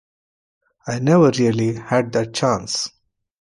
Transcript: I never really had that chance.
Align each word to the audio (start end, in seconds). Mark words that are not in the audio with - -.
I 0.87 0.97
never 0.97 1.29
really 1.29 1.75
had 1.75 2.13
that 2.13 2.33
chance. 2.33 2.89